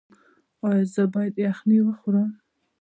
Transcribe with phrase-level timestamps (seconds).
[0.67, 2.29] ایا زه باید یخني وخورم؟